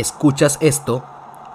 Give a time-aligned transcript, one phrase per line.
[0.00, 1.04] escuchas esto,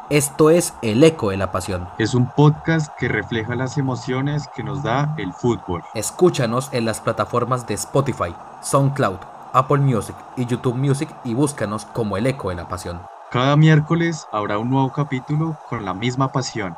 [0.09, 1.87] esto es El Eco de la Pasión.
[1.97, 5.81] Es un podcast que refleja las emociones que nos da el fútbol.
[5.93, 9.19] Escúchanos en las plataformas de Spotify, SoundCloud,
[9.53, 13.01] Apple Music y YouTube Music y búscanos como El Eco de la Pasión.
[13.31, 16.75] Cada miércoles habrá un nuevo capítulo con la misma pasión.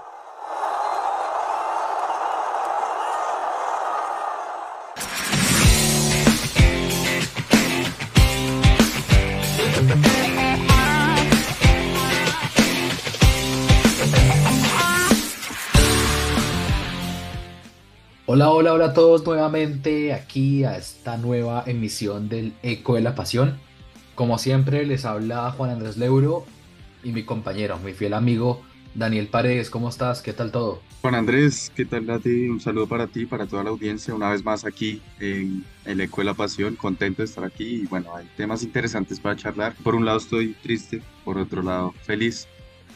[18.35, 23.15] Hola, hola, hola a todos nuevamente aquí a esta nueva emisión del Eco de la
[23.15, 23.57] Pasión.
[24.13, 26.45] Como siempre les habla Juan Andrés Leuro
[27.01, 28.61] y mi compañero, mi fiel amigo
[28.93, 29.69] Daniel Paredes.
[29.69, 30.21] ¿Cómo estás?
[30.21, 30.81] ¿Qué tal todo?
[31.01, 32.49] Juan Andrés, ¿qué tal a ti?
[32.49, 36.19] Un saludo para ti, para toda la audiencia, una vez más aquí en el Eco
[36.19, 39.75] de la Pasión, contento de estar aquí y bueno, hay temas interesantes para charlar.
[39.81, 42.49] Por un lado estoy triste, por otro lado feliz,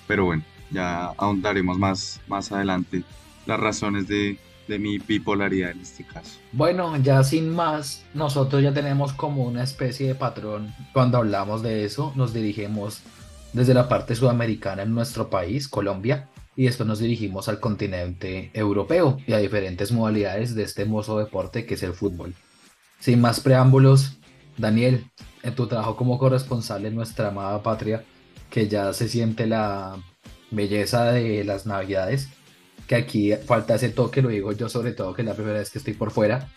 [0.06, 3.04] pero bueno, ya ahondaremos más, más adelante
[3.46, 4.38] las razones de,
[4.70, 6.38] de mi bipolaridad en este caso.
[6.54, 11.84] Bueno, ya sin más, nosotros ya tenemos como una especie de patrón cuando hablamos de
[11.84, 13.02] eso, nos dirigimos
[13.52, 19.18] desde la parte sudamericana en nuestro país, Colombia, y después nos dirigimos al continente europeo
[19.26, 22.34] y a diferentes modalidades de este hermoso deporte que es el fútbol.
[23.00, 24.18] Sin más preámbulos,
[24.58, 25.06] Daniel,
[25.42, 28.04] en tu trabajo como corresponsal en nuestra amada patria,
[28.50, 29.98] que ya se siente la
[30.52, 32.30] belleza de las navidades,
[32.90, 35.70] que aquí falta ese toque, lo digo yo sobre todo que es la primera vez
[35.70, 36.50] que estoy por fuera,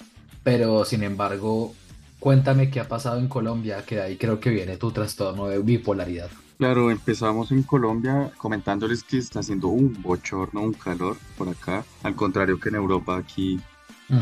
[0.42, 1.74] pero sin embargo,
[2.20, 5.58] cuéntame qué ha pasado en Colombia, que de ahí creo que viene tu trastorno de
[5.58, 6.30] bipolaridad.
[6.56, 12.16] Claro, empezamos en Colombia comentándoles que está haciendo un bochorno, un calor por acá, al
[12.16, 13.60] contrario que en Europa, aquí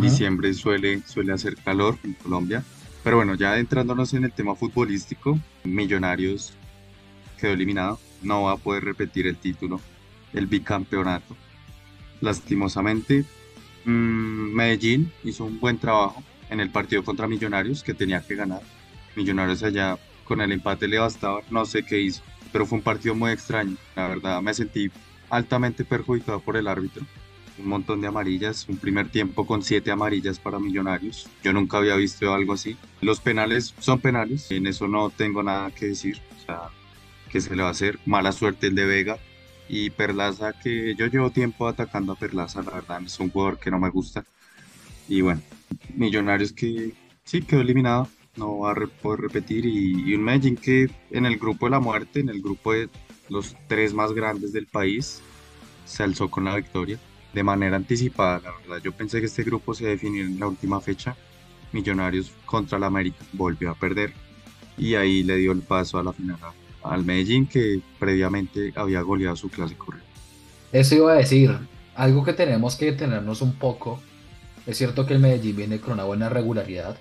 [0.01, 2.65] diciembre suele, suele hacer calor en Colombia.
[3.05, 6.55] Pero bueno, ya adentrándonos en el tema futbolístico, Millonarios
[7.39, 9.81] quedó eliminado, no va a poder repetir el título,
[10.33, 11.37] el bicampeonato
[12.21, 13.25] lastimosamente.
[13.85, 18.63] Mm, Medellín hizo un buen trabajo en el partido contra Millonarios que tenía que ganar.
[19.17, 22.23] Millonarios allá con el empate le bastaba, no sé qué hizo,
[22.53, 23.77] pero fue un partido muy extraño.
[23.97, 24.91] La verdad me sentí
[25.29, 27.05] altamente perjudicado por el árbitro.
[27.59, 31.29] Un montón de amarillas, un primer tiempo con siete amarillas para Millonarios.
[31.43, 32.77] Yo nunca había visto algo así.
[33.01, 36.21] Los penales son penales, en eso no tengo nada que decir.
[36.41, 36.61] O sea,
[37.29, 37.99] ¿qué se le va a hacer?
[38.07, 39.19] Mala suerte el de Vega,
[39.73, 43.71] y Perlaza, que yo llevo tiempo atacando a Perlaza, la verdad es un jugador que
[43.71, 44.25] no me gusta.
[45.09, 45.41] Y bueno,
[45.95, 46.93] Millonarios que
[47.23, 49.65] sí quedó eliminado, no va a poder repetir.
[49.67, 52.89] Y, un Medellín que en el grupo de la muerte, en el grupo de
[53.29, 55.23] los tres más grandes del país,
[55.85, 56.99] se alzó con la victoria
[57.33, 58.41] de manera anticipada.
[58.41, 61.17] La verdad, yo pensé que este grupo se definía en la última fecha.
[61.71, 64.13] Millonarios contra la América volvió a perder
[64.77, 66.41] y ahí le dio el paso a la final
[66.83, 69.95] al Medellín que previamente había goleado su clásico.
[70.73, 71.57] Eso iba a decir,
[71.95, 74.01] algo que tenemos que detenernos un poco.
[74.67, 76.97] Es cierto que el Medellín viene con una buena regularidad.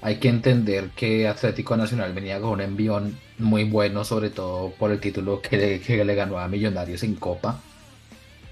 [0.00, 4.92] Hay que entender que Atlético Nacional venía con un envión muy bueno, sobre todo por
[4.92, 7.60] el título que que le ganó a Millonarios en Copa.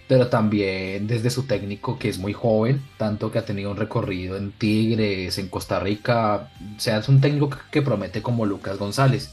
[0.08, 4.36] Pero también desde su técnico, que es muy joven, tanto que ha tenido un recorrido
[4.36, 6.50] en Tigres, en Costa Rica.
[6.76, 9.32] O sea, es un técnico que promete como Lucas González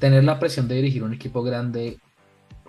[0.00, 1.98] tener la presión de dirigir un equipo grande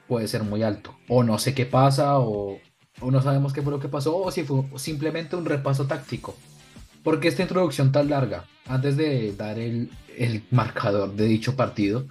[0.07, 0.95] puede ser muy alto.
[1.07, 2.59] O no sé qué pasa, o,
[3.01, 6.35] no sabemos qué fue lo que pasó, o si fue simplemente un repaso táctico.
[7.03, 12.05] Porque esta introducción tan larga, antes de dar el, el marcador de dicho partido,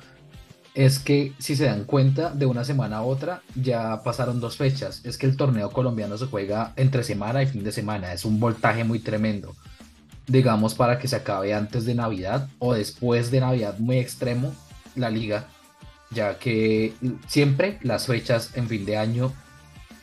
[0.75, 5.03] es que si se dan cuenta, de una semana a otra ya pasaron dos fechas.
[5.05, 8.13] Es que el torneo colombiano se juega entre semana y fin de semana.
[8.13, 9.55] Es un voltaje muy tremendo.
[10.27, 14.55] Digamos para que se acabe antes de Navidad o después de Navidad muy extremo
[14.97, 15.49] la liga,
[16.11, 16.95] ya que
[17.27, 19.33] siempre las fechas en fin de año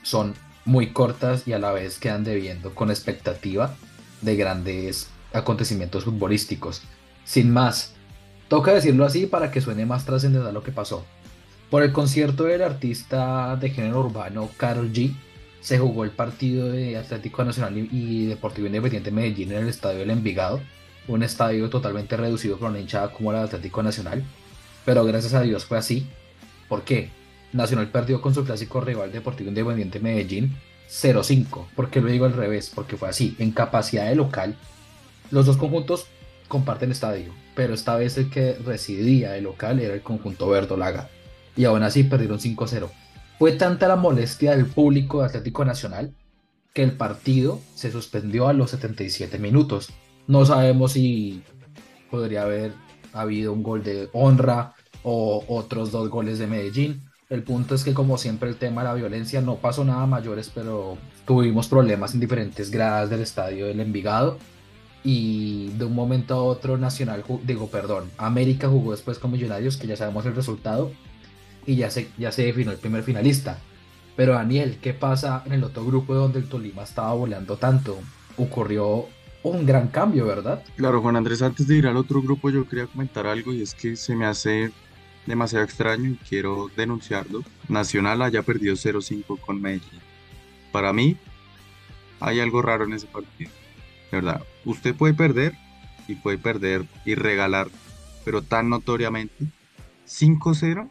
[0.04, 3.76] son muy cortas y a la vez quedan debiendo con expectativa
[4.22, 6.82] de grandes acontecimientos futbolísticos.
[7.24, 7.94] Sin más,
[8.48, 11.06] toca decirlo así para que suene más trascendental lo que pasó.
[11.70, 15.14] Por el concierto del artista de género urbano Carol G,
[15.60, 20.12] se jugó el partido de Atlético Nacional y Deportivo Independiente Medellín en el estadio del
[20.12, 20.62] Envigado,
[21.08, 24.24] un estadio totalmente reducido por una hinchada como la Atlético Nacional,
[24.88, 26.08] pero gracias a Dios fue así.
[26.70, 27.10] ¿Por qué?
[27.52, 30.56] Nacional perdió con su clásico rival Deportivo Independiente Medellín
[30.90, 31.66] 0-5.
[31.76, 32.72] ¿Por qué lo digo al revés?
[32.74, 33.36] Porque fue así.
[33.38, 34.56] En capacidad de local,
[35.30, 36.08] los dos conjuntos
[36.48, 41.10] comparten estadio, pero esta vez el que residía de local era el conjunto verdolaga.
[41.58, 42.90] Y aún así perdieron 5-0.
[43.40, 46.14] Fue tanta la molestia del público de Atlético Nacional
[46.72, 49.90] que el partido se suspendió a los 77 minutos.
[50.28, 51.44] No sabemos si
[52.10, 52.72] podría haber
[53.12, 54.76] habido un gol de honra
[55.10, 57.02] o otros dos goles de Medellín.
[57.30, 60.52] El punto es que como siempre el tema de la violencia no pasó nada mayores,
[60.54, 64.38] pero tuvimos problemas en diferentes gradas del estadio del Envigado
[65.06, 69.88] y de un momento a otro Nacional, digo, perdón, América jugó después con Millonarios, que
[69.88, 70.92] ya sabemos el resultado,
[71.66, 73.60] y ya se, ya se definió el primer finalista.
[74.18, 77.98] Pero Daniel, ¿qué pasa en el otro grupo donde el Tolima estaba volando tanto?
[78.36, 79.06] Ocurrió
[79.44, 80.62] un gran cambio, ¿verdad?
[80.76, 83.74] Claro, Juan Andrés, antes de ir al otro grupo yo quería comentar algo y es
[83.74, 84.74] que se me hace
[85.28, 87.44] demasiado extraño y quiero denunciarlo.
[87.68, 90.00] Nacional haya perdido 0-5 con Medellín.
[90.72, 91.18] Para mí
[92.20, 93.52] hay algo raro en ese partido.
[94.12, 95.54] De verdad, usted puede perder
[96.08, 97.68] y puede perder y regalar,
[98.24, 99.46] pero tan notoriamente
[100.08, 100.90] 5-0,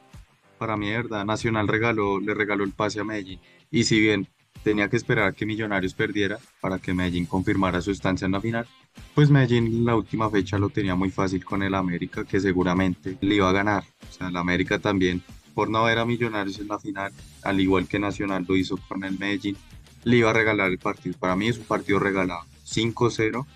[0.59, 3.41] para mí de verdad Nacional regaló, le regaló el pase a Medellín.
[3.71, 4.29] Y si bien
[4.66, 8.40] tenía que esperar a que Millonarios perdiera para que Medellín confirmara su estancia en la
[8.40, 8.66] final,
[9.14, 13.16] pues Medellín en la última fecha lo tenía muy fácil con el América, que seguramente
[13.20, 13.84] le iba a ganar.
[14.10, 15.22] O sea, el América también,
[15.54, 17.12] por no ver a Millonarios en la final,
[17.44, 19.56] al igual que Nacional lo hizo con el Medellín,
[20.02, 21.16] le iba a regalar el partido.
[21.16, 22.42] Para mí es un partido regalado.
[22.66, 23.46] 5-0,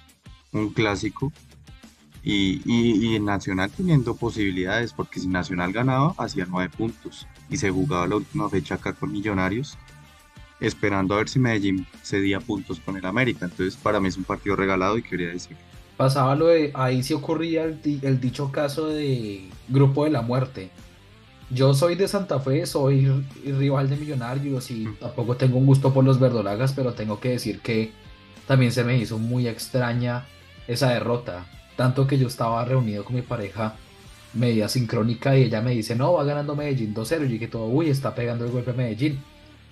[0.52, 1.32] un clásico.
[2.22, 7.26] Y, y, Nacional teniendo posibilidades, porque si Nacional ganaba, hacía nueve puntos.
[7.48, 9.76] Y se jugaba la última fecha acá con Millonarios,
[10.60, 13.46] esperando a ver si Medellín cedía puntos con el América.
[13.46, 15.56] Entonces, para mí es un partido regalado y quería decir.
[15.96, 20.70] Pasaba lo de, ahí sí ocurría el, dicho caso de grupo de la muerte.
[21.50, 26.04] Yo soy de Santa Fe, soy rival de Millonarios y tampoco tengo un gusto por
[26.04, 27.92] los verdolagas, pero tengo que decir que
[28.46, 30.26] también se me hizo muy extraña
[30.68, 31.46] esa derrota.
[31.76, 33.74] Tanto que yo estaba reunido con mi pareja
[34.32, 37.24] media sincrónica y ella me dice, no, va ganando Medellín 2-0.
[37.26, 39.22] Y dije todo, uy, está pegando el golpe a Medellín.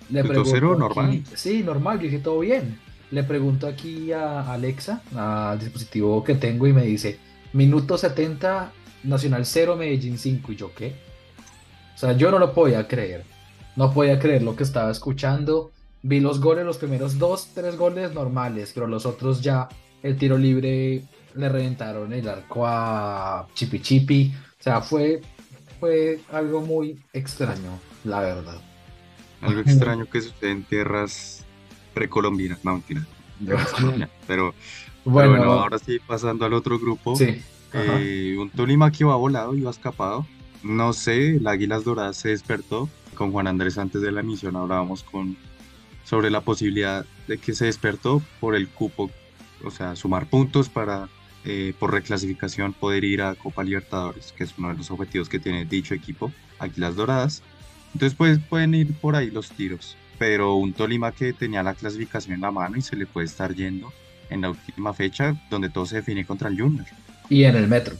[0.09, 1.23] Le pregunto 2-0 normal.
[1.35, 2.79] Sí, normal, yo dije todo bien.
[3.11, 7.19] Le pregunto aquí a Alexa, al dispositivo que tengo, y me dice,
[7.53, 8.71] minuto 70,
[9.03, 10.51] Nacional 0, Medellín 5.
[10.51, 10.95] ¿Y yo qué?
[11.95, 13.23] O sea, yo no lo podía creer.
[13.75, 15.71] No podía creer lo que estaba escuchando.
[16.01, 19.67] Vi los goles, los primeros dos, tres goles normales, pero los otros ya,
[20.01, 21.03] el tiro libre
[21.35, 24.33] le reventaron el arco a Chipi Chipi.
[24.59, 25.21] O sea, fue,
[25.79, 28.68] fue algo muy extraño, la verdad.
[29.41, 31.45] Algo extraño que sucede en tierras
[31.93, 32.83] precolombinas, no
[34.27, 34.53] Pero,
[35.05, 37.15] bueno, ahora sí, pasando al otro grupo.
[37.15, 37.41] Sí.
[37.73, 40.25] Eh, un Tolima que iba volado, iba escapado.
[40.63, 42.89] No sé, el Águilas Doradas se despertó.
[43.15, 45.37] Con Juan Andrés antes de la emisión hablábamos con
[46.09, 49.11] sobre la posibilidad de que se despertó por el cupo,
[49.63, 51.07] o sea, sumar puntos para
[51.45, 55.39] eh, por reclasificación poder ir a Copa Libertadores, que es uno de los objetivos que
[55.39, 57.43] tiene dicho equipo, aquí las Doradas.
[57.93, 62.35] Entonces pues, pueden ir por ahí los tiros, pero un Tolima que tenía la clasificación
[62.35, 63.91] en la mano y se le puede estar yendo
[64.29, 66.85] en la última fecha donde todo se define contra el Junior.
[67.29, 67.95] Y en el Metro.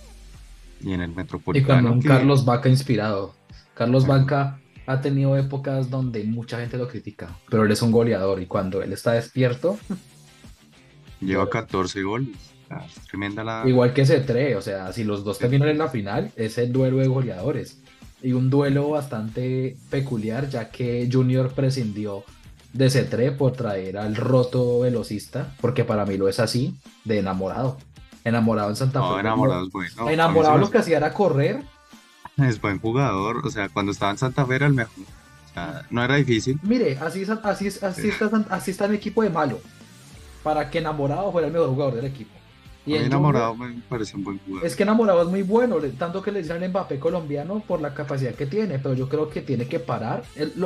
[0.82, 1.80] Y en el Metropolitano.
[1.80, 3.36] Y con un Carlos Vaca inspirado.
[3.74, 8.42] Carlos Vaca ha tenido épocas donde mucha gente lo critica, pero él es un goleador
[8.42, 9.78] y cuando él está despierto...
[11.22, 12.36] Lleva 14 goles.
[13.10, 13.64] tremenda la...
[13.68, 16.98] Igual que C3, o sea, si los dos terminan en la final, es el duelo
[16.98, 17.80] de goleadores.
[18.22, 22.24] Y un duelo bastante peculiar, ya que Junior prescindió
[22.74, 27.78] de C3 por traer al roto velocista, porque para mí lo es así, de enamorado.
[28.24, 29.08] Enamorado en Santa Fe.
[29.08, 30.10] No, enamorado es bueno.
[30.10, 31.64] Enamorado lo que hacía era correr
[32.48, 35.04] es buen jugador, o sea, cuando estaba en Santa Fe era el mejor.
[35.04, 36.60] O sea, no era difícil.
[36.64, 39.60] Mire, así, así, así, está, así está el equipo de malo.
[40.44, 42.32] Para que enamorado fuera el mejor jugador del equipo.
[42.90, 44.66] Y enamorado me parece un buen jugador.
[44.66, 47.94] Es que enamorado es muy bueno, tanto que le dicen al Mbappé colombiano por la
[47.94, 50.24] capacidad que tiene, pero yo creo que tiene que parar.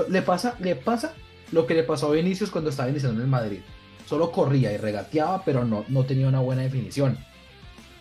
[0.10, 1.14] le, pasa, le pasa
[1.52, 3.60] lo que le pasó a Vinicius cuando estaba iniciando en el Madrid.
[4.08, 7.18] Solo corría y regateaba, pero no, no tenía una buena definición.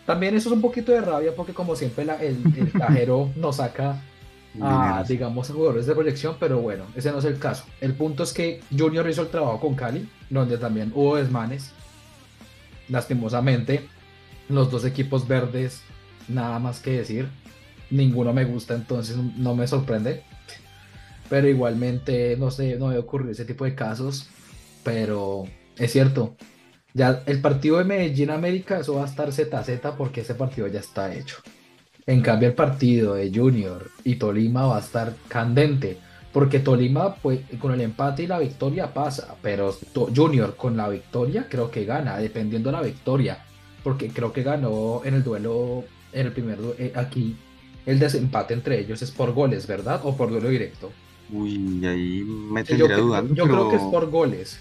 [0.05, 4.01] También eso es un poquito de rabia porque como siempre el, el cajero nos saca
[4.61, 7.65] a, digamos, a jugadores de proyección, pero bueno, ese no es el caso.
[7.81, 11.71] El punto es que Junior hizo el trabajo con Cali, donde también hubo desmanes.
[12.89, 13.87] Lastimosamente,
[14.49, 15.81] los dos equipos verdes,
[16.27, 17.27] nada más que decir.
[17.89, 20.23] Ninguno me gusta, entonces no me sorprende.
[21.29, 24.29] Pero igualmente, no sé, no me ocurrido ese tipo de casos.
[24.83, 25.45] Pero
[25.77, 26.35] es cierto,
[26.93, 30.79] ya el partido de Medellín América, eso va a estar ZZ porque ese partido ya
[30.79, 31.37] está hecho.
[32.05, 35.97] En cambio, el partido de Junior y Tolima va a estar candente.
[36.33, 39.35] Porque Tolima, pues, con el empate y la victoria pasa.
[39.41, 39.75] Pero
[40.15, 43.45] Junior con la victoria creo que gana, dependiendo de la victoria.
[43.83, 47.35] Porque creo que ganó en el duelo, en el primer eh, aquí,
[47.85, 50.01] el desempate entre ellos es por goles, ¿verdad?
[50.03, 50.91] O por duelo directo.
[51.31, 53.33] Uy, ahí me tendría dudando.
[53.33, 54.59] Yo creo que es por goles.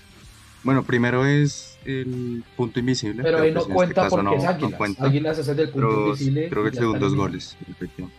[0.64, 4.36] Bueno, primero es el punto invisible, Pero pero ahí pues no en este cuenta porque
[4.36, 4.78] es no, no Águilas.
[4.78, 5.04] cuenta.
[5.04, 7.56] Águilas es el del punto Pero invisible creo que el segundo es goles.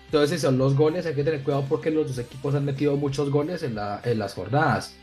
[0.05, 2.97] Entonces, si son los goles, hay que tener cuidado porque los dos equipos han metido
[2.97, 4.93] muchos goles en la, en las jornadas.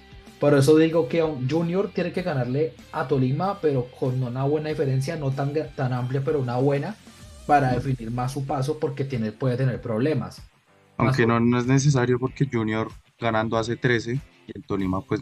[0.40, 4.70] Por eso digo que un Junior tiene que ganarle a Tolima, pero con una buena
[4.70, 6.96] diferencia, no tan, tan amplia, pero una buena,
[7.46, 10.40] para definir más su paso porque tiene, puede tener problemas.
[10.96, 14.20] Aunque no, no es necesario porque Junior ganando hace 13 y
[14.54, 15.20] el Tolima pues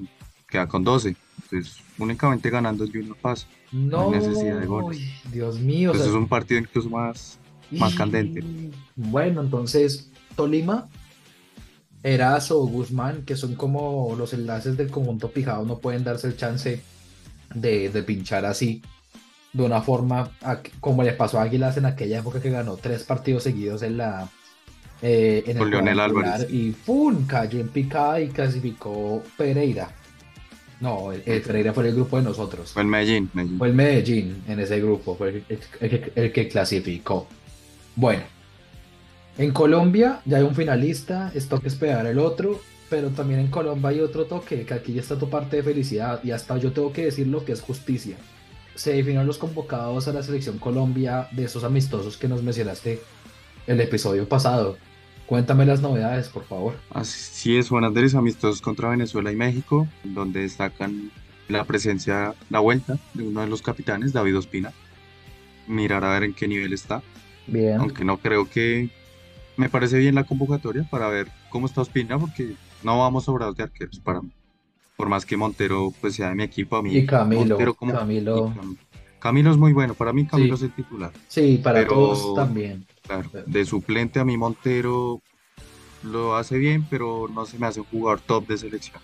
[0.48, 1.16] queda con 12.
[1.42, 3.46] Entonces, únicamente ganando el Junior pasa.
[3.72, 5.00] No, hay necesidad de goles.
[5.32, 5.90] Dios mío.
[5.90, 7.38] o Entonces sea, es un partido incluso más,
[7.72, 8.42] más candente.
[8.94, 10.88] Bueno, entonces, Tolima,
[12.02, 16.36] Erazo o Guzmán, que son como los enlaces del conjunto pijado, no pueden darse el
[16.36, 16.80] chance
[17.54, 18.82] de, de pinchar así,
[19.52, 23.02] de una forma a- como le pasó a Águilas en aquella época que ganó tres
[23.04, 24.28] partidos seguidos en la
[25.02, 26.46] eh, en el Leonel Álvarez.
[26.50, 27.24] y ¡pum!
[27.26, 29.90] cayó en picada y clasificó Pereira.
[30.80, 32.72] No, el, el Pereira fue el grupo de nosotros.
[32.72, 33.58] Fue el Medellín, Medellín.
[33.58, 35.42] Fue el Medellín en ese grupo, fue
[36.14, 37.26] el que clasificó.
[37.96, 38.22] Bueno,
[39.38, 43.90] en Colombia ya hay un finalista, es toque esperar el otro, pero también en Colombia
[43.90, 46.92] hay otro toque, que aquí ya está tu parte de felicidad y hasta yo tengo
[46.92, 48.16] que decir lo que es justicia.
[48.74, 53.00] Se definieron los convocados a la selección Colombia de esos amistosos que nos mencionaste
[53.68, 54.76] el episodio pasado.
[55.26, 56.74] Cuéntame las novedades, por favor.
[56.90, 61.12] Así es, Juan Andrés, amistosos contra Venezuela y México, donde destacan
[61.48, 64.72] la presencia, la vuelta de uno de los capitanes, David Ospina.
[65.66, 67.02] Mirar a ver en qué nivel está,
[67.46, 67.78] Bien.
[67.78, 68.90] aunque no creo que
[69.58, 73.64] me parece bien la convocatoria para ver cómo está Ospina, porque no vamos sobrados de
[73.64, 74.30] arqueros para mí.
[74.96, 77.92] Por más que Montero pues sea de mi equipo, a mí Y Camilo, Montero como
[77.92, 78.54] Camilo.
[78.62, 78.76] y
[79.18, 80.64] Camilo es muy bueno, para mí Camilo Sí.
[80.64, 81.12] es el titular.
[81.26, 82.86] Sí, para Pero- todos también.
[83.02, 85.20] Claro, de suplente a mi Montero
[86.04, 89.00] lo hace bien, pero no se me hace un jugador top de selección.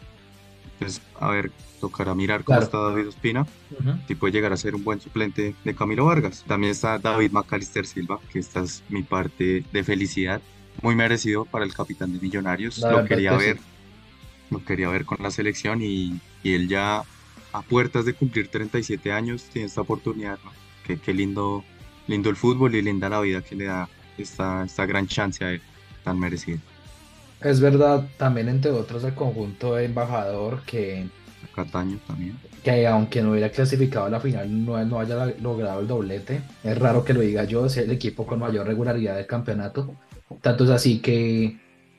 [0.85, 1.51] Entonces, a ver,
[1.81, 2.65] tocará mirar cómo Claro.
[2.67, 3.99] está David Ospina, Ujú.
[4.07, 6.45] si puede llegar a ser un buen suplente de Camilo Vargas.
[6.47, 10.43] También está David Macalister Silva, que esta es mi parte de felicidad,
[10.83, 12.79] muy merecido para el capitán de Millonarios.
[12.79, 13.45] La Lo quería que sí.
[13.47, 13.59] ver,
[14.51, 17.03] lo quería ver con la selección y, y él ya
[17.53, 20.53] a puertas de cumplir 37 años tiene esta oportunidad, ¿no?
[20.87, 21.65] Qué, qué lindo,
[22.09, 23.89] lindo el fútbol y linda la vida que le da
[24.19, 25.63] esta, esta gran chance a él,
[26.03, 26.59] tan merecido.
[27.41, 31.09] Es verdad, también entre otros el conjunto de embajador que,
[31.43, 32.39] A Cataño también.
[32.63, 36.43] que aunque no hubiera clasificado a la final no, no haya logrado el doblete.
[36.63, 39.95] Es raro que lo diga yo, es el equipo con mayor regularidad del campeonato.
[40.41, 41.59] Tanto es así que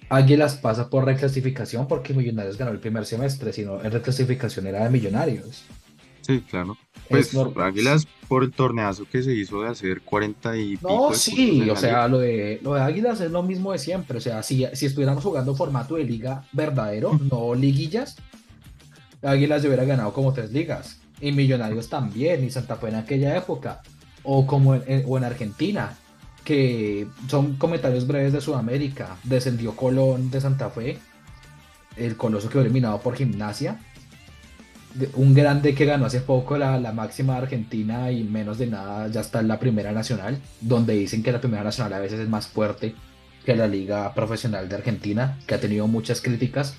[0.10, 4.89] Águilas pasa por reclasificación porque Millonarios ganó el primer semestre, sino en reclasificación era de
[4.89, 5.63] Millonarios.
[6.25, 6.77] Sí, claro.
[7.10, 11.70] Es Pues Águilas por el torneazo que se hizo de hacer 40 y No, sí,
[11.70, 14.17] o sea, lo de, lo de Águilas es lo mismo de siempre.
[14.17, 18.15] O sea, si, si estuviéramos jugando formato de liga verdadero, no liguillas,
[19.22, 21.00] Águilas hubiera ganado como tres ligas.
[21.22, 23.82] Y Millonarios también, y Santa Fe en aquella época.
[24.24, 25.96] O como en, en- o en Argentina,
[26.44, 29.17] que son comentarios breves de Sudamérica.
[29.24, 30.98] Descendió Colón de Santa Fe.
[31.96, 33.79] El Coloso quedó eliminado por gimnasia.
[35.16, 39.08] Un grande que ganó hace poco la, la máxima de Argentina y menos de nada
[39.10, 42.30] ya está en la primera nacional, donde dicen que la primera nacional a veces es
[42.30, 42.96] más fuerte
[43.46, 46.75] que la liga profesional de Argentina, que ha tenido muchas críticas.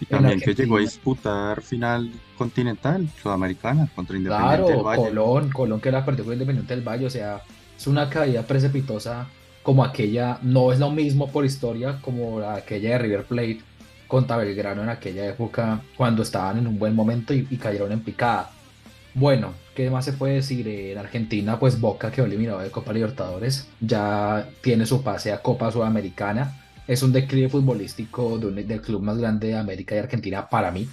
[0.00, 5.02] Y también que llegó a disputar final continental sudamericana contra Independiente del Claro, Valle.
[5.08, 7.42] Colón, Colón que la perdió con Independiente del Valle, o sea,
[7.76, 9.26] es una caída precipitosa
[9.62, 13.60] como aquella, no es lo mismo por historia como la- aquella de River Plate
[14.08, 18.00] contra Belgrano en aquella época cuando estaban en un buen momento y, y cayeron en
[18.00, 18.50] picada.
[19.14, 20.66] Bueno, ¿qué más se puede decir?
[20.66, 25.70] En Argentina, pues Boca quedó eliminado de Copa Libertadores, ya tiene su pase a Copa
[25.70, 30.48] Sudamericana, es un declive futbolístico de un- del club más grande de América y Argentina
[30.48, 30.88] para mí.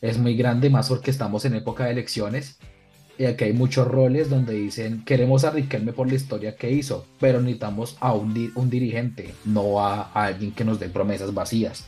[0.00, 2.58] Es muy grande, más porque estamos en época de elecciones.
[3.18, 7.06] Y aquí hay muchos roles donde dicen, queremos a Riquelme por la historia que hizo,
[7.18, 11.86] pero necesitamos a un, un dirigente, no a, a alguien que nos dé promesas vacías.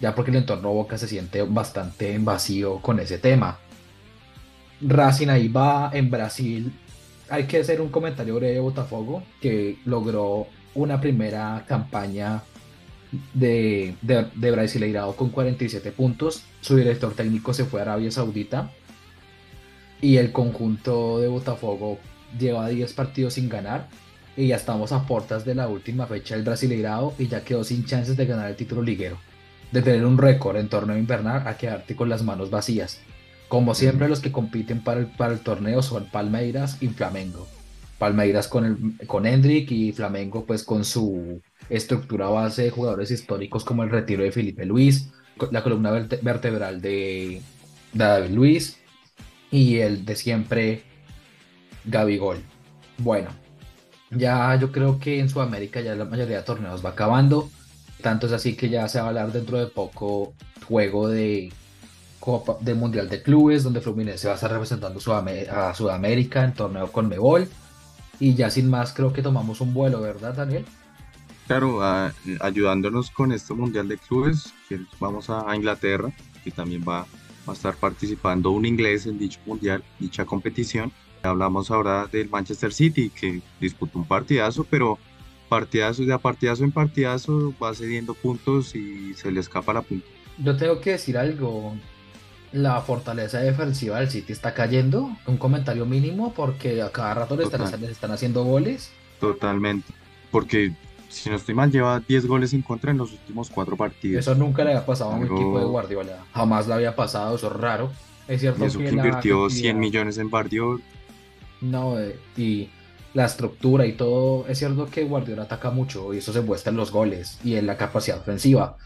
[0.00, 3.58] Ya porque el entorno Boca se siente bastante vacío con ese tema.
[4.80, 6.72] Racing ahí va en Brasil.
[7.28, 12.42] Hay que hacer un comentario breve de Botafogo, que logró una primera campaña
[13.34, 16.44] de, de, de Brasileirao con 47 puntos.
[16.60, 18.70] Su director técnico se fue a Arabia Saudita.
[20.00, 21.98] Y el conjunto de Botafogo
[22.38, 23.88] lleva 10 partidos sin ganar.
[24.36, 27.84] Y ya estamos a puertas de la última fecha del Brasileirao y ya quedó sin
[27.84, 29.18] chances de ganar el título liguero.
[29.72, 33.00] De tener un récord en torneo invernal a quedarte con las manos vacías.
[33.48, 37.46] Como siempre, los que compiten para el, para el torneo son Palmeiras y Flamengo.
[37.98, 43.64] Palmeiras con, el, con Hendrik y Flamengo pues con su estructura base de jugadores históricos
[43.64, 45.10] como el retiro de Felipe Luis,
[45.50, 47.42] la columna verte- vertebral de,
[47.92, 48.78] de David Luis
[49.50, 50.82] y el de siempre,
[51.84, 52.38] Gabigol.
[52.98, 53.30] Bueno,
[54.10, 57.50] ya yo creo que en Sudamérica ya la mayoría de torneos va acabando.
[58.02, 60.32] Tanto es así que ya se va a hablar dentro de poco
[60.66, 61.52] juego de
[62.20, 65.00] Copa del Mundial de Clubes, donde Fluminense va a estar representando
[65.50, 67.48] a Sudamérica en torneo con Mebol.
[68.20, 70.64] Y ya sin más, creo que tomamos un vuelo, ¿verdad, Daniel?
[71.46, 71.80] Claro,
[72.40, 76.12] ayudándonos con este Mundial de Clubes, que vamos a, Inglaterra,
[76.44, 77.06] que también va,
[77.46, 80.92] a estar participando un inglés en dicho Mundial, dicha competición.
[81.22, 84.98] Hablamos ahora del Manchester City, que disputó un partidazo, pero
[85.48, 90.06] partidazo de a partidazo en partidazo va cediendo puntos y se le escapa la punta.
[90.38, 91.74] Yo tengo que decir algo,
[92.52, 97.44] la fortaleza defensiva del City está cayendo, un comentario mínimo, porque a cada rato le
[97.44, 98.90] están, están haciendo goles.
[99.20, 99.92] Totalmente,
[100.30, 100.72] porque
[101.08, 104.20] si no estoy mal, lleva 10 goles en contra en los últimos cuatro partidos.
[104.20, 107.48] Eso nunca le había pasado a un equipo de Guardiola, jamás le había pasado, eso
[107.48, 107.90] es raro.
[108.28, 110.82] Es cierto eso que, invirtió 100 millones en Guardiola.
[111.62, 112.68] No, eh, y
[113.14, 116.76] la estructura y todo, es cierto que Guardiola ataca mucho y eso se muestra en
[116.76, 118.76] los goles y en la capacidad ofensiva,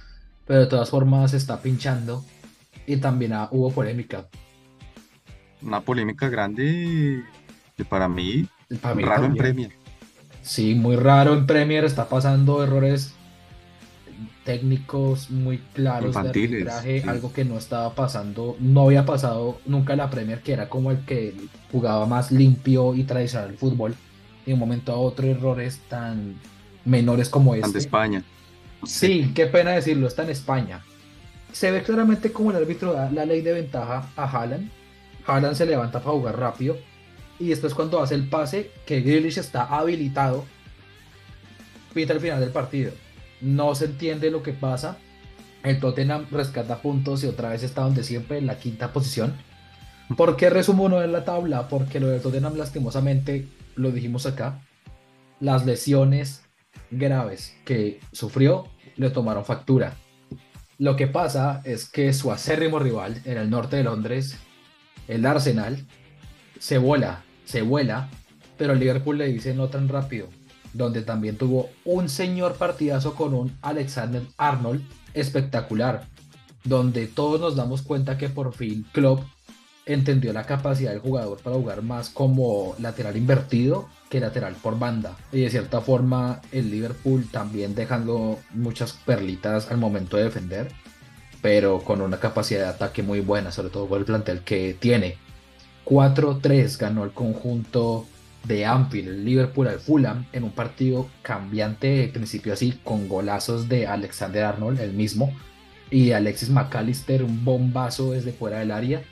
[0.47, 2.25] pero de todas formas está pinchando
[2.87, 4.27] y también hubo polémica.
[5.61, 7.23] Una polémica grande
[7.77, 8.49] que para mí,
[8.83, 9.73] raro en Premier.
[10.43, 13.15] Sí, muy raro en Premier, está pasando errores
[14.45, 19.99] técnicos muy claros de arbitraje, algo que no estaba pasando, no había pasado nunca en
[19.99, 21.35] la Premier, que era como el que
[21.71, 23.95] jugaba más limpio y tradicional el fútbol.
[24.45, 26.37] Y de un momento a otro errores tan
[26.85, 27.73] menores como este.
[27.73, 28.23] de España.
[28.85, 30.83] Sí, qué pena decirlo, está en España
[31.53, 34.71] se ve claramente como el árbitro da la ley de ventaja a Haaland.
[35.27, 36.77] Haaland se levanta para jugar rápido.
[37.39, 40.45] Y después cuando hace el pase, que Grealish está habilitado,
[41.93, 42.93] pita el final del partido.
[43.41, 44.97] No se entiende lo que pasa.
[45.63, 49.35] El Tottenham rescata puntos y otra vez está donde siempre, en la quinta posición.
[50.17, 51.69] ¿Por qué resumo uno en la tabla?
[51.69, 54.61] Porque lo de Tottenham lastimosamente, lo dijimos acá,
[55.41, 56.43] las lesiones
[56.91, 59.97] graves que sufrió le tomaron factura.
[60.79, 64.37] Lo que pasa es que su acérrimo rival en el norte de Londres,
[65.09, 65.87] el Arsenal,
[66.59, 68.09] se vuela, se vuela,
[68.57, 70.29] pero el Liverpool le dice no tan rápido,
[70.73, 74.83] donde también tuvo un señor partidazo con un Alexander Arnold
[75.15, 76.07] espectacular,
[76.65, 79.25] donde todos nos damos cuenta que por fin Klopp
[79.87, 85.17] entendió la capacidad del jugador para jugar más como lateral invertido que lateral por banda.
[85.33, 90.73] Y de cierta forma el Liverpool también dejando muchas perlitas al momento de defender,
[91.41, 95.17] pero con una capacidad de ataque muy buena, sobre todo por el plantel que tiene.
[95.85, 98.07] 4-3 ganó el conjunto
[98.45, 103.69] de Anfield, el Liverpool al Fulham, en un partido cambiante de principio así, con golazos
[103.69, 105.33] de Alexander Arnold, el mismo,
[105.91, 109.03] y Alexis McAllister, un bombazo desde fuera del área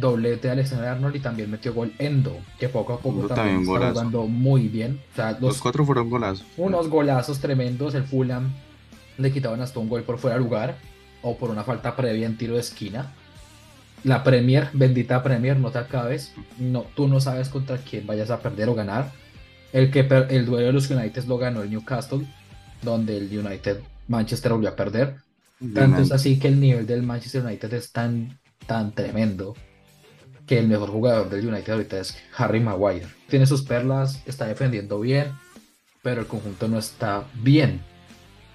[0.00, 3.90] doblete de Alexander Arnold y también metió gol Endo, que poco a poco también, está
[3.90, 5.00] jugando muy bien.
[5.40, 6.46] los, cuatro fueron golazos.
[6.56, 7.94] Unos golazos tremendos.
[7.94, 8.52] El Fulham
[9.18, 10.76] le quitaban hasta un gol por fuera de lugar
[11.22, 13.12] o por una falta previa en tiro de esquina.
[14.02, 16.32] La Premier, bendita Premier, no te acabes.
[16.58, 19.12] No, tú no sabes contra quién vayas a perder o ganar.
[19.72, 22.26] El, que el duelo de los United lo ganó el Newcastle,
[22.82, 25.16] donde el United Manchester volvió a perder.
[25.74, 29.54] Tanto es así que el nivel del Manchester United es tan, tan tremendo
[30.50, 33.06] que el mejor jugador del United ahorita es Harry Maguire.
[33.28, 35.28] Tiene sus perlas, está defendiendo bien,
[36.02, 37.80] pero el conjunto no está bien.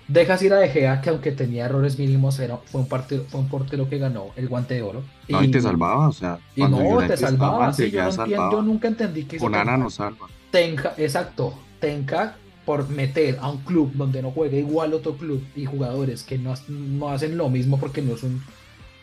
[0.10, 3.40] Dejas ir a De Gea, que aunque tenía errores mínimos, era, fue, un partido, fue
[3.40, 5.04] un portero que ganó el guante de oro.
[5.30, 6.38] No, y, te salvaba, o sea.
[6.54, 7.72] Y no, te salvaba.
[7.72, 10.28] yo, nunca entendí que Con Ana no salva.
[10.52, 11.58] Tenga, exacto.
[11.80, 16.38] Tenga por meter a un club donde no juegue igual otro club y jugadores que
[16.38, 18.44] no, no hacen lo mismo porque no es un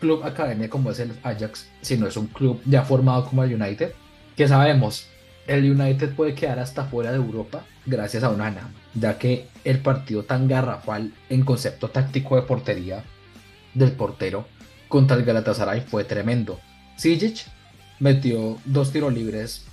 [0.02, 3.92] club academia como es el Ajax, sino es un club ya formado como el United,
[4.36, 5.06] que sabemos,
[5.46, 10.24] el United puede quedar hasta fuera de Europa gracias a Onana, ya que el partido
[10.24, 13.04] tan garrafal en concepto táctico de portería
[13.74, 14.44] del portero
[14.88, 16.58] contra el Galatasaray fue tremendo.
[16.96, 17.46] Sijic
[18.00, 19.66] metió dos tiros libres.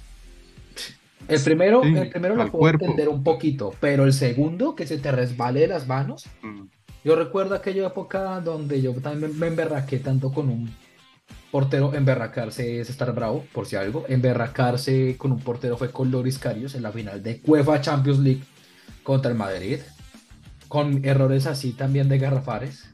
[1.28, 5.12] El primero, el primero lo puedo entender un poquito, pero el segundo, que se te
[5.12, 6.66] resbale de las manos, mm.
[7.04, 10.70] Yo recuerdo aquella época donde yo también me emberraqué tanto con un
[11.52, 11.94] portero.
[11.94, 14.06] Emberracarse es estar bravo, por si algo.
[14.08, 18.44] Emberracarse con un portero fue con Loris Carios en la final de UEFA Champions League
[19.04, 19.80] contra el Madrid.
[20.68, 22.90] Con errores así también de garrafares.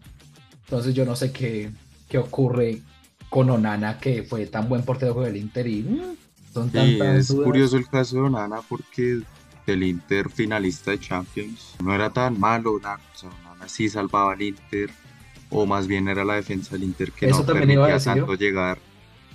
[0.65, 1.71] Entonces yo no sé qué,
[2.07, 2.81] qué ocurre
[3.29, 6.15] con Onana, que fue tan buen portero del Inter y mm,
[6.53, 9.21] son es curioso el caso de Onana porque
[9.67, 13.01] el Inter finalista de Champions no era tan malo, Onana,
[13.65, 14.89] así salvaba al Inter,
[15.49, 18.77] o más bien era la defensa del Inter que no permitía tanto llegar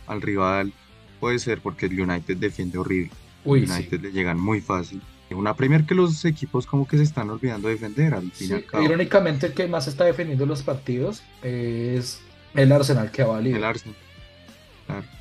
[0.06, 0.72] al rival.
[1.18, 3.12] puede ser porque el United defiende horrible.
[3.44, 5.00] Uy, United le llegan muy fácil.
[5.30, 9.46] Una Premier que los equipos como que se están olvidando de defender al fin Irónicamente
[9.46, 12.20] el que más está defendiendo los partidos es
[12.54, 13.96] el Arsenal que va a El Arsenal.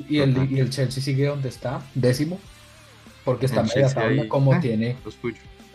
[0.10, 2.40] y, el, y el Chelsea sigue donde está, décimo,
[3.24, 4.98] porque está media tabla como ah, tiene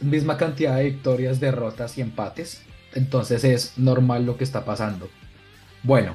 [0.01, 2.62] misma cantidad de victorias, derrotas y empates.
[2.94, 5.09] Entonces es normal lo que está pasando.
[5.83, 6.12] Bueno,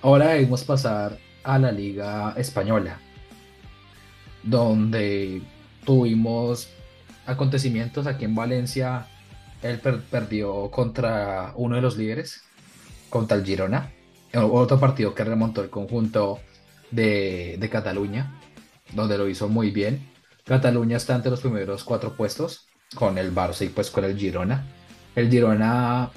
[0.00, 2.98] ahora debemos pasar a la Liga Española,
[4.42, 5.42] donde
[5.84, 6.68] tuvimos
[7.26, 9.06] acontecimientos aquí en Valencia.
[9.62, 12.42] Él perdió contra uno de los líderes,
[13.10, 13.92] contra el Girona.
[14.32, 16.38] Otro partido que remontó el conjunto
[16.90, 18.40] de, de Cataluña,
[18.92, 20.08] donde lo hizo muy bien.
[20.44, 24.64] Cataluña está entre los primeros cuatro puestos con el Barça y pues con el Girona.
[25.14, 26.10] El Girona,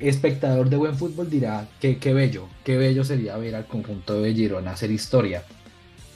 [0.00, 4.34] espectador de buen fútbol dirá que qué bello, qué bello sería ver al conjunto de
[4.34, 5.44] Girona hacer historia.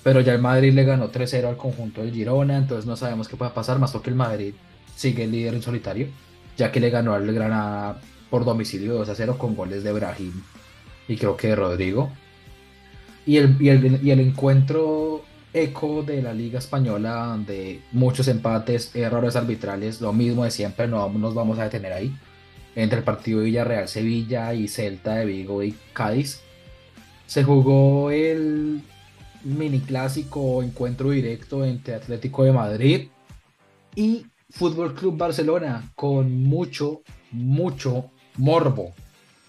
[0.02, 3.36] Pero ya el Madrid le ganó 3-0 al conjunto del Girona, entonces no sabemos qué
[3.36, 4.54] puede pasar, más porque el Madrid
[4.96, 6.08] sigue el líder en solitario,
[6.56, 10.32] ya que le ganó al Granada por domicilio 2-0 con goles de Brahim
[11.08, 12.10] y creo que de Rodrigo.
[13.24, 18.94] Y el, y el, y el encuentro eco de la Liga Española, donde muchos empates,
[18.94, 22.14] errores arbitrales, lo mismo de siempre, no nos vamos a detener ahí.
[22.74, 26.40] Entre el partido de Villarreal-Sevilla y Celta de Vigo y Cádiz,
[27.26, 28.80] se jugó el
[29.44, 33.08] mini clásico encuentro directo entre Atlético de Madrid
[33.94, 38.94] y Fútbol Club Barcelona con mucho, mucho morbo.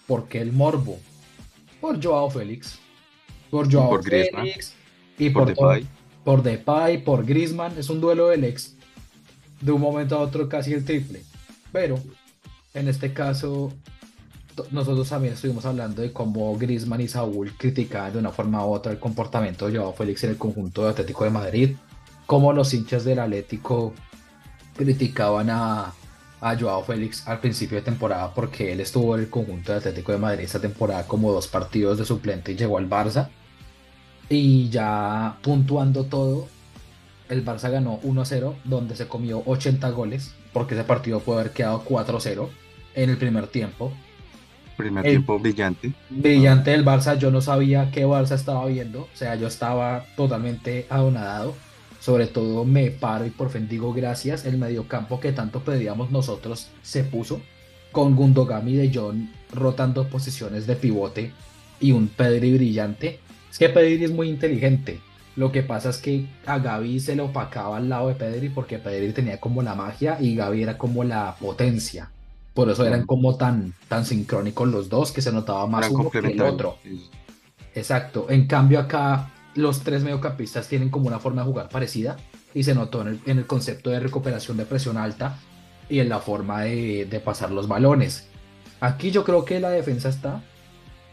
[0.06, 0.98] porque el morbo?
[1.80, 2.78] Por Joao Félix.
[3.50, 4.74] Por Joao Félix
[5.18, 5.86] y por, Depay.
[6.24, 7.78] por Depay, por Griezmann.
[7.78, 8.74] Es un duelo del ex.
[9.60, 11.22] De un momento a otro casi el triple.
[11.72, 11.98] Pero
[12.74, 13.72] en este caso
[14.70, 18.92] nosotros también estuvimos hablando de cómo Griezmann y Saúl criticaban de una forma u otra
[18.92, 21.76] el comportamiento de Joao Félix en el conjunto de Atlético de Madrid,
[22.26, 23.94] cómo los hinchas del Atlético
[24.76, 25.92] criticaban a,
[26.40, 30.12] a Joao Félix al principio de temporada porque él estuvo en el conjunto de Atlético
[30.12, 33.28] de Madrid esta temporada como dos partidos de suplente y llegó al Barça
[34.28, 36.48] y ya puntuando todo,
[37.28, 41.84] el Barça ganó 1-0 donde se comió 80 goles porque ese partido puede haber quedado
[41.84, 42.48] 4-0
[42.94, 43.92] en el primer tiempo
[44.76, 45.92] Primer tiempo brillante.
[46.10, 50.86] Brillante del Barça, yo no sabía qué Barça estaba viendo, o sea, yo estaba totalmente
[50.90, 51.54] adonadado.
[52.00, 56.68] Sobre todo me paro y por fin digo gracias, el mediocampo que tanto pedíamos nosotros
[56.82, 57.40] se puso
[57.92, 61.32] con Gundogan y De Jong rotando posiciones de pivote
[61.80, 63.20] y un Pedri brillante.
[63.54, 64.98] Es que Pedri es muy inteligente.
[65.36, 68.80] Lo que pasa es que a Gaby se le opacaba al lado de Pedri porque
[68.80, 72.10] Pedri tenía como la magia y Gaby era como la potencia.
[72.52, 76.18] Por eso eran como tan, tan sincrónicos los dos que se notaba más uno que
[76.18, 76.78] el otro.
[77.76, 78.26] Exacto.
[78.28, 82.16] En cambio acá los tres mediocampistas tienen como una forma de jugar parecida
[82.54, 85.38] y se notó en el, concepto de recuperación de presión alta
[85.88, 88.26] y en la forma de, pasar los balones.
[88.80, 90.42] Aquí yo creo que la defensa está.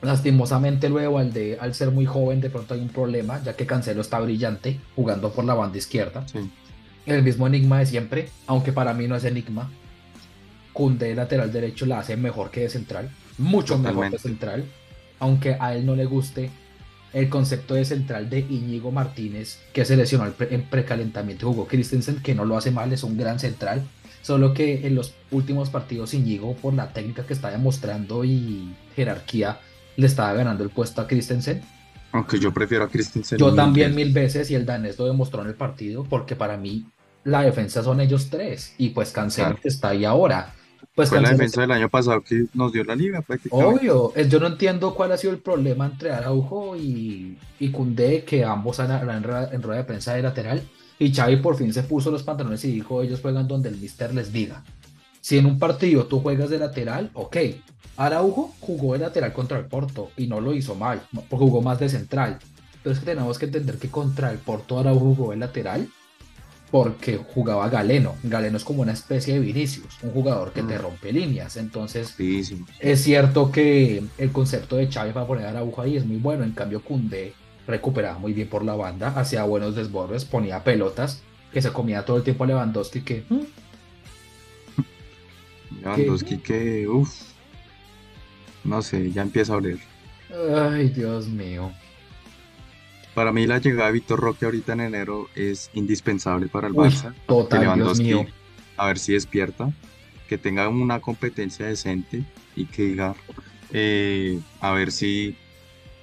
[0.02, 3.68] Lastimosamente luego al, de, al ser muy joven de pronto hay un problema ya que
[3.68, 6.26] Cancelo está brillante jugando por la banda izquierda.
[7.06, 9.70] El mismo enigma de siempre, aunque para mí no es enigma,
[10.74, 14.64] Kunde lateral derecho la hace mejor que de central, mucho mejor de central,
[15.20, 16.50] aunque a él no le guste
[17.14, 22.34] el concepto de central de Íñigo Martínez, que se lesionó en precalentamiento jugó Christensen, que
[22.34, 23.84] no lo hace mal, es un gran central,
[24.22, 29.60] solo que en los últimos partidos Íñigo, por la técnica que está demostrando y jerarquía,
[30.02, 31.62] le estaba ganando el puesto a Christensen.
[32.12, 33.38] Aunque yo prefiero a Christensen.
[33.38, 36.86] Yo también mil veces y el danés lo demostró en el partido, porque para mí
[37.24, 40.54] la defensa son ellos tres y pues Cancelo está ahí ahora.
[40.94, 44.48] Pues Fue la defensa del año pasado que nos dio la liga Obvio, yo no
[44.48, 47.72] entiendo cuál ha sido el problema entre Araujo y, y
[48.26, 50.62] que ambos han en, en rueda de prensa de lateral,
[51.00, 54.14] y Xavi por fin se puso los pantalones y dijo, ellos juegan donde el mister
[54.14, 54.64] les diga.
[55.22, 57.38] Si en un partido tú juegas de lateral, ok.
[57.98, 61.80] Araujo jugó de lateral contra el Porto y no lo hizo mal, porque jugó más
[61.80, 62.40] de central.
[62.84, 65.88] Pero es que tenemos que entender que contra el Porto Araujo jugó de lateral
[66.72, 68.16] porque jugaba Galeno.
[68.24, 70.82] Galeno es como una especie de Vinicius, un jugador que te mm.
[70.82, 71.58] rompe líneas.
[71.58, 72.16] Entonces,
[72.80, 76.44] es cierto que el concepto de Chávez para poner a Araujo ahí es muy bueno.
[76.44, 77.34] En cambio, Cundé
[77.68, 81.22] recuperaba muy bien por la banda, hacía buenos desbordes, ponía pelotas,
[81.54, 83.26] que se comía todo el tiempo a Lewandowski, que.
[85.82, 87.12] Lewandowski, que, uff,
[88.64, 89.80] no sé, ya empieza a oler.
[90.30, 91.78] Ay, Dios mío.
[93.14, 97.14] Para mí la llegada de Víctor Roque ahorita en enero es indispensable para el Barça.
[97.28, 98.30] Total, Dios mío.
[98.78, 99.74] A ver si despierta,
[100.28, 103.18] que tenga una competencia decente y que diga,
[103.70, 105.38] eh, a ver si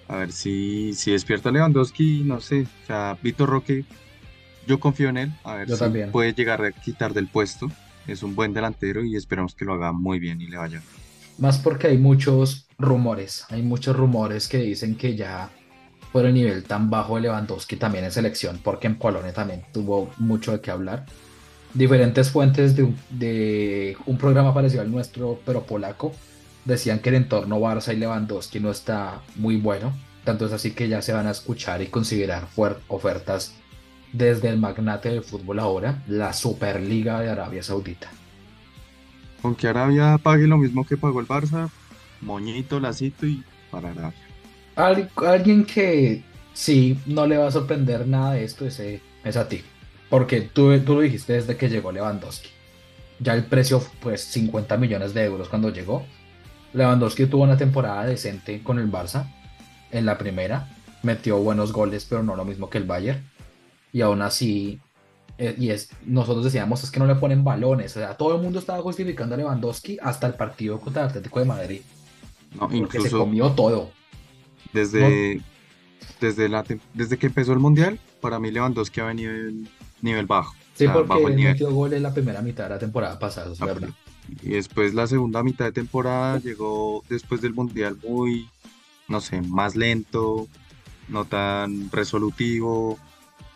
[0.09, 2.69] A ver si, si despierta Lewandowski, no sé.
[2.83, 3.87] O sea, Vitor Roque,
[4.67, 5.39] yo confío en él.
[5.45, 6.11] A ver Yo si también.
[6.11, 7.71] puede llegar a quitar del puesto.
[8.09, 10.83] Es un buen delantero y esperamos que lo haga muy bien y le vaya.
[11.37, 15.51] Más porque hay muchos rumores, hay muchos rumores que dicen que ya
[16.11, 20.11] por el nivel tan bajo de Lewandowski también en selección, porque en Polonia también tuvo
[20.17, 21.05] mucho de qué hablar.
[21.75, 26.13] Diferentes fuentes de un, programa parecido al nuestro, pero polaco,
[26.65, 29.93] decían que el entorno Barça y Lewandowski no está muy bueno.
[30.25, 32.49] Tanto es así que ya se van a escuchar y considerar
[32.89, 33.53] ofertas
[34.13, 38.09] desde el magnate del fútbol ahora, la Superliga de Arabia Saudita.
[39.43, 41.71] Con que Arabia pague lo mismo que pagó el Barça,
[42.21, 44.15] moñito, lacito y para Arabia.
[44.77, 49.49] Al- alguien que sí no le va a sorprender nada de esto es, es a
[49.49, 49.63] ti.
[50.09, 52.49] Porque tú, tú lo dijiste desde que llegó Lewandowski.
[53.21, 56.05] Ya el precio, pues 50 millones de euros cuando llegó.
[56.73, 59.27] Lewandowski tuvo una temporada decente con el Barça
[59.91, 60.69] en la primera.
[61.03, 63.23] Metió buenos goles, pero no lo mismo que el Bayern.
[63.99, 64.85] Y aún así,
[65.39, 67.97] eh, y es, nosotros decíamos es que no le ponen balones.
[67.97, 71.41] O sea, todo el mundo estaba justificando a Lewandowski hasta el partido contra el Atlético
[71.41, 71.83] de Madrid.
[72.51, 73.99] No, Porque se incluso comió todo.
[74.73, 75.47] desde,
[76.21, 80.57] desde, la, desde que empezó el Mundial, para mí Lewandowski ha venido en nivel bajo.
[80.57, 81.55] O Sí, sea, porque bajo el nivel.
[81.55, 83.91] metió gol en la primera mitad de la temporada pasada, es Ah, verdad.
[84.43, 88.53] Y después la segunda mitad de temporada llegó después del Mundial muy,
[89.09, 90.49] no sé, más lento,
[91.09, 92.99] no tan resolutivo,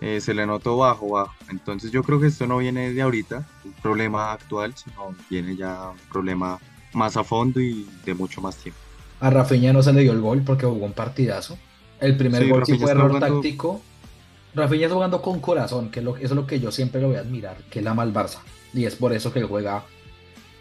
[0.02, 1.32] eh, se le notó bajo, bajo.
[1.50, 5.90] Entonces yo creo que esto no viene de ahorita, un problema actual, sino viene ya
[5.90, 6.58] un problema
[6.92, 8.78] más a fondo y de mucho más tiempo.
[9.20, 11.56] A Rafinha no se le dio el gol porque jugó un partidazo.
[12.00, 13.82] El primer Sí, gol sí Rafinha fue está error jugando- táctico.
[14.54, 17.08] Rafinha está jugando con corazón, que es lo- eso es lo que yo siempre lo
[17.08, 18.38] voy a admirar, que él ama al Barça.
[18.74, 19.84] Y es por eso que él juega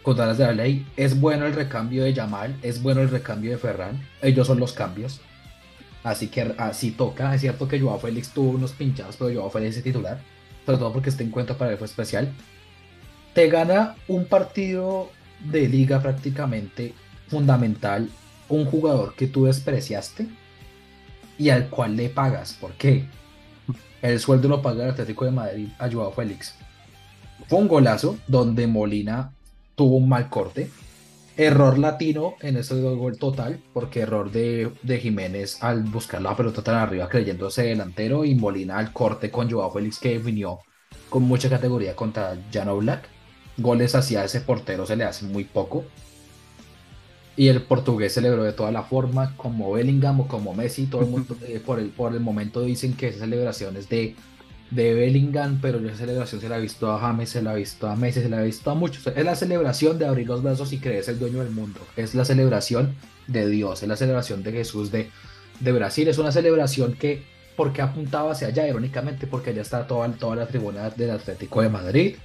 [0.02, 0.86] con todas las de la ley.
[0.96, 4.00] Es bueno el recambio de Yamal, es bueno el recambio de Ferran.
[4.22, 5.20] Ellos son los cambios.
[6.04, 7.34] Así que así toca.
[7.34, 10.20] Es cierto que Joao Félix tuvo unos pinchados, pero Joao Félix es titular.
[10.66, 12.32] Sobre todo porque este encuentro para él fue especial.
[13.34, 15.10] Te gana un partido
[15.40, 16.94] de liga prácticamente
[17.28, 18.08] fundamental
[18.48, 20.28] un jugador que tú despreciaste
[21.38, 22.52] y al cual le pagas.
[22.52, 23.06] ¿Por qué?
[24.02, 26.54] El sueldo lo paga el Atlético de Madrid a Joao Félix.
[27.48, 29.32] Fue un golazo donde Molina
[29.74, 30.70] tuvo un mal corte.
[31.36, 36.62] Error latino en ese gol total, porque error de, de Jiménez al buscar la pelota
[36.62, 40.58] tan arriba creyéndose delantero y Molina al corte con Joao Félix que definió
[41.08, 43.08] con mucha categoría contra Jan Oblak.
[43.56, 45.84] Goles hacia ese portero se le hace muy poco.
[47.34, 50.86] Y el portugués celebró de toda la forma, como Bellingham o como Messi.
[50.86, 54.16] Todo el mundo eh, por, el, por el momento dicen que esa celebración es de,
[54.74, 57.86] de Bellingham, pero esa celebración se la ha visto a James, se la ha visto
[57.86, 59.06] a Messi, se la ha visto a muchos.
[59.06, 61.80] Es la celebración de abrir los brazos y creerse el dueño del mundo.
[61.96, 62.94] Es la celebración
[63.26, 65.10] de Dios, es la celebración de Jesús de,
[65.60, 66.08] de Brasil.
[66.08, 67.22] Es una celebración que,
[67.54, 71.68] porque apuntaba hacia allá, irónicamente, porque allá está toda, toda la tribuna del Atlético de
[71.68, 72.16] Madrid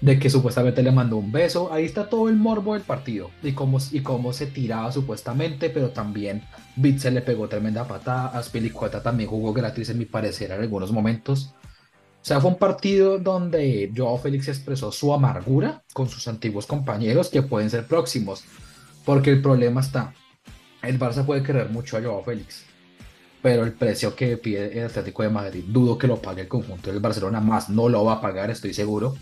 [0.00, 1.72] de que supuestamente le mandó un beso.
[1.72, 5.90] Ahí está todo el morbo del partido y cómo, y cómo se tiraba supuestamente, pero
[5.90, 6.42] también
[6.74, 8.28] Bitzel le pegó tremenda patada.
[8.28, 11.54] Aspilicueta también jugó gratis, en mi parecer, en algunos momentos.
[12.26, 17.28] O sea, fue un partido donde Joao Félix expresó su amargura con sus antiguos compañeros
[17.28, 18.42] que pueden ser próximos,
[19.04, 20.12] porque el problema está:
[20.82, 22.64] el Barça puede querer mucho a Joao Félix.
[23.42, 26.90] Pero el precio que pide el Atlético de Madrid, dudo que lo pague el conjunto
[26.90, 29.16] del Barcelona, más no lo va a pagar, estoy seguro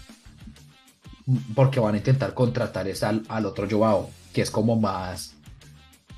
[1.55, 5.35] porque van a intentar contratar es al, al otro Joao, que es como más,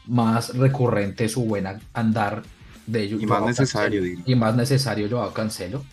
[0.06, 2.44] más recurrente su buen andar
[2.86, 4.22] de Y Joao más necesario, Cancelo.
[4.24, 5.84] Y más necesario Joao Cancelo.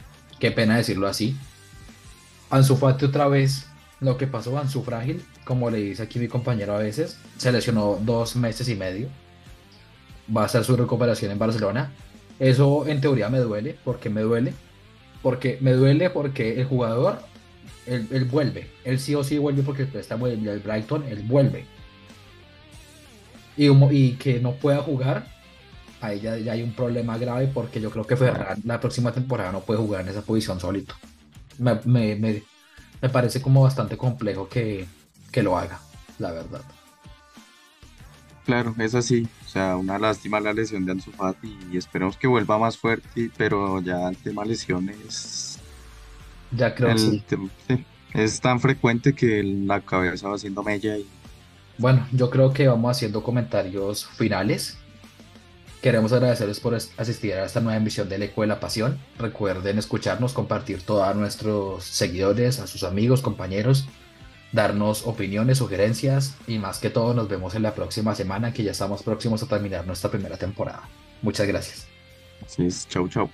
[0.43, 1.37] Qué pena decirlo así.
[2.49, 3.65] Ansu Fati otra vez,
[4.01, 7.97] lo que pasó Ansu Frágil, como le dice aquí mi compañero a veces, se lesionó
[8.01, 9.07] dos meses y medio.
[10.35, 11.93] Va a hacer su recuperación en Barcelona.
[12.39, 13.77] Eso en teoría me duele.
[13.85, 14.53] ¿Por qué me duele?
[15.21, 17.19] Porque me duele porque el jugador
[17.85, 18.69] él, él, vuelve.
[18.83, 21.63] Él sí o sí vuelve porque está el Brighton, él vuelve.
[23.55, 25.25] Y, y, que no pueda jugar,
[26.03, 29.51] ahí ya, ya, hay un problema grave porque yo creo que Ferran la próxima temporada
[29.51, 30.95] no puede jugar en esa posición solito.
[31.57, 32.43] Me, me, me,
[33.01, 34.85] me parece como bastante complejo que,
[35.31, 35.79] que, lo haga,
[36.19, 36.61] la verdad.
[38.45, 39.27] Claro, es así.
[39.45, 43.29] O sea, una lástima la lesión de Ansu Fati y esperemos que vuelva más fuerte,
[43.37, 45.59] pero ya el tema lesiones
[46.51, 47.23] ya creo el, que sí.
[47.67, 47.85] sí.
[48.13, 51.07] Es tan frecuente que la cabeza va haciendo mella y
[51.77, 54.77] bueno, yo creo que vamos haciendo comentarios finales.
[55.83, 58.99] Queremos agradecerles por asistir a esta nueva emisión del Eco de la Pasión.
[59.19, 63.85] Recuerden escucharnos, compartir todo a nuestros seguidores, a sus amigos, compañeros,
[64.53, 68.71] darnos opiniones, sugerencias y más que todo nos vemos en la próxima semana que ya
[68.71, 70.87] estamos próximos a terminar nuestra primera temporada.
[71.21, 71.85] Muchas gracias.
[72.45, 73.29] Así es, chau, chau.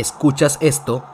[0.00, 1.04] Escuchas esto,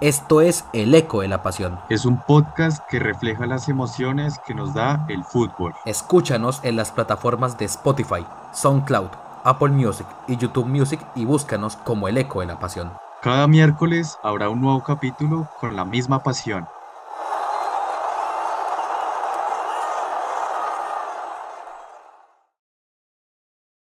[0.00, 1.78] esto es El Eco de la Pasión.
[1.88, 5.72] Es un podcast que refleja las emociones que nos da el fútbol.
[5.84, 9.10] Escúchanos en las plataformas de Spotify, SoundCloud,
[9.44, 12.92] Apple Music y YouTube Music y búscanos como El Eco de la Pasión.
[13.22, 16.66] Cada miércoles habrá un nuevo capítulo con la misma pasión.